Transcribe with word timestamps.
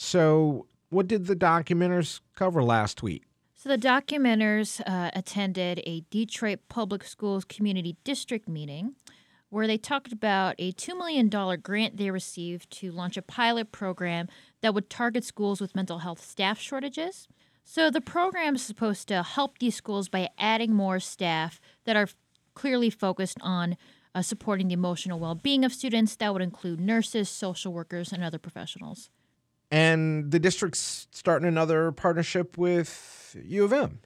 So, 0.00 0.66
what 0.90 1.08
did 1.08 1.26
the 1.26 1.34
documenters 1.34 2.20
cover 2.36 2.62
last 2.62 3.02
week? 3.02 3.24
So 3.56 3.68
the 3.68 3.76
documenters 3.76 4.80
uh, 4.86 5.10
attended 5.12 5.82
a 5.84 6.04
Detroit 6.08 6.60
Public 6.68 7.02
Schools 7.02 7.44
Community 7.44 7.96
District 8.04 8.48
meeting 8.48 8.94
where 9.50 9.66
they 9.66 9.76
talked 9.76 10.12
about 10.12 10.54
a 10.56 10.70
$2 10.70 10.96
million 10.96 11.28
grant 11.60 11.96
they 11.96 12.12
received 12.12 12.70
to 12.78 12.92
launch 12.92 13.16
a 13.16 13.22
pilot 13.22 13.72
program 13.72 14.28
that 14.60 14.72
would 14.72 14.88
target 14.88 15.24
schools 15.24 15.60
with 15.60 15.74
mental 15.74 15.98
health 15.98 16.24
staff 16.24 16.60
shortages. 16.60 17.26
So 17.64 17.90
the 17.90 18.00
program 18.00 18.54
is 18.54 18.62
supposed 18.62 19.08
to 19.08 19.24
help 19.24 19.58
these 19.58 19.74
schools 19.74 20.08
by 20.08 20.28
adding 20.38 20.72
more 20.72 21.00
staff 21.00 21.60
that 21.86 21.96
are 21.96 22.06
clearly 22.54 22.88
focused 22.88 23.38
on 23.40 23.76
uh, 24.14 24.22
supporting 24.22 24.68
the 24.68 24.74
emotional 24.74 25.18
well 25.18 25.34
being 25.34 25.64
of 25.64 25.72
students. 25.72 26.14
That 26.14 26.32
would 26.32 26.42
include 26.42 26.78
nurses, 26.78 27.28
social 27.28 27.72
workers, 27.72 28.12
and 28.12 28.22
other 28.22 28.38
professionals. 28.38 29.10
And 29.70 30.30
the 30.30 30.38
district's 30.38 31.08
starting 31.10 31.46
another 31.46 31.92
partnership 31.92 32.56
with 32.56 33.36
U 33.42 33.64
of 33.64 33.72
M. 33.72 34.00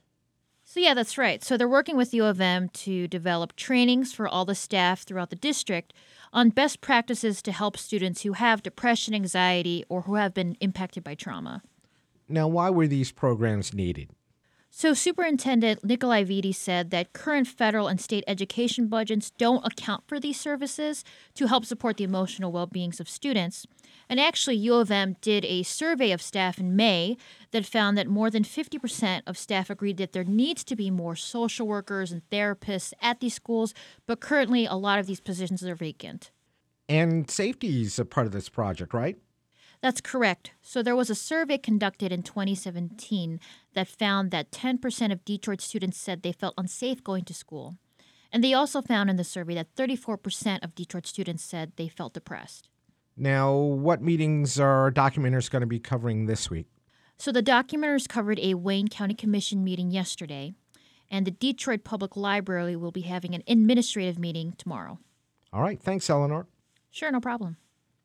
So, 0.64 0.80
yeah, 0.80 0.94
that's 0.94 1.18
right. 1.18 1.44
So, 1.44 1.56
they're 1.56 1.68
working 1.68 1.96
with 1.96 2.14
U 2.14 2.24
of 2.24 2.40
M 2.40 2.68
to 2.70 3.06
develop 3.06 3.54
trainings 3.56 4.12
for 4.12 4.26
all 4.26 4.44
the 4.44 4.54
staff 4.54 5.02
throughout 5.02 5.30
the 5.30 5.36
district 5.36 5.92
on 6.32 6.48
best 6.48 6.80
practices 6.80 7.42
to 7.42 7.52
help 7.52 7.76
students 7.76 8.22
who 8.22 8.32
have 8.32 8.62
depression, 8.62 9.14
anxiety, 9.14 9.84
or 9.88 10.02
who 10.02 10.14
have 10.14 10.32
been 10.32 10.56
impacted 10.60 11.04
by 11.04 11.14
trauma. 11.14 11.62
Now, 12.28 12.48
why 12.48 12.70
were 12.70 12.86
these 12.86 13.12
programs 13.12 13.74
needed? 13.74 14.08
So, 14.74 14.94
Superintendent 14.94 15.84
Nikolai 15.84 16.24
Vitti 16.24 16.54
said 16.54 16.90
that 16.90 17.12
current 17.12 17.46
federal 17.46 17.88
and 17.88 18.00
state 18.00 18.24
education 18.26 18.88
budgets 18.88 19.30
don't 19.30 19.64
account 19.66 20.04
for 20.06 20.18
these 20.18 20.40
services 20.40 21.04
to 21.34 21.46
help 21.46 21.66
support 21.66 21.98
the 21.98 22.04
emotional 22.04 22.50
well 22.50 22.66
beings 22.66 22.98
of 22.98 23.06
students. 23.06 23.66
And 24.08 24.18
actually, 24.18 24.56
U 24.56 24.76
of 24.76 24.90
M 24.90 25.16
did 25.20 25.44
a 25.44 25.62
survey 25.62 26.10
of 26.10 26.22
staff 26.22 26.58
in 26.58 26.74
May 26.74 27.18
that 27.50 27.66
found 27.66 27.98
that 27.98 28.08
more 28.08 28.30
than 28.30 28.44
50% 28.44 29.20
of 29.26 29.36
staff 29.36 29.68
agreed 29.68 29.98
that 29.98 30.14
there 30.14 30.24
needs 30.24 30.64
to 30.64 30.74
be 30.74 30.90
more 30.90 31.16
social 31.16 31.66
workers 31.66 32.10
and 32.10 32.22
therapists 32.30 32.94
at 33.02 33.20
these 33.20 33.34
schools, 33.34 33.74
but 34.06 34.20
currently 34.20 34.64
a 34.64 34.74
lot 34.74 34.98
of 34.98 35.06
these 35.06 35.20
positions 35.20 35.62
are 35.62 35.74
vacant. 35.74 36.30
And 36.88 37.30
safety 37.30 37.82
is 37.82 37.98
a 37.98 38.06
part 38.06 38.26
of 38.26 38.32
this 38.32 38.48
project, 38.48 38.94
right? 38.94 39.18
That's 39.82 40.00
correct. 40.00 40.52
So 40.62 40.80
there 40.80 40.94
was 40.94 41.10
a 41.10 41.14
survey 41.14 41.58
conducted 41.58 42.12
in 42.12 42.22
2017 42.22 43.40
that 43.74 43.88
found 43.88 44.30
that 44.30 44.52
10% 44.52 45.12
of 45.12 45.24
Detroit 45.24 45.60
students 45.60 45.98
said 45.98 46.22
they 46.22 46.32
felt 46.32 46.54
unsafe 46.56 47.02
going 47.02 47.24
to 47.24 47.34
school. 47.34 47.76
And 48.32 48.42
they 48.42 48.54
also 48.54 48.80
found 48.80 49.10
in 49.10 49.16
the 49.16 49.24
survey 49.24 49.54
that 49.56 49.74
34% 49.74 50.64
of 50.64 50.74
Detroit 50.76 51.06
students 51.06 51.42
said 51.42 51.72
they 51.74 51.88
felt 51.88 52.14
depressed. 52.14 52.68
Now, 53.16 53.54
what 53.54 54.00
meetings 54.00 54.58
are 54.58 54.90
documenters 54.90 55.50
going 55.50 55.60
to 55.60 55.66
be 55.66 55.80
covering 55.80 56.26
this 56.26 56.48
week? 56.48 56.68
So 57.18 57.30
the 57.30 57.42
documenters 57.42 58.08
covered 58.08 58.38
a 58.40 58.54
Wayne 58.54 58.88
County 58.88 59.14
Commission 59.14 59.62
meeting 59.62 59.90
yesterday, 59.90 60.54
and 61.10 61.26
the 61.26 61.30
Detroit 61.30 61.84
Public 61.84 62.16
Library 62.16 62.74
will 62.74 62.90
be 62.90 63.02
having 63.02 63.34
an 63.34 63.42
administrative 63.46 64.18
meeting 64.18 64.54
tomorrow. 64.56 64.98
All 65.52 65.60
right. 65.60 65.80
Thanks, 65.80 66.08
Eleanor. 66.08 66.46
Sure, 66.90 67.10
no 67.12 67.20
problem. 67.20 67.58